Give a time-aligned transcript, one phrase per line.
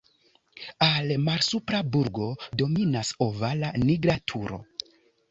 [0.85, 2.29] Al "Malsupra burgo"
[2.61, 4.59] dominas ovala "Nigra turo".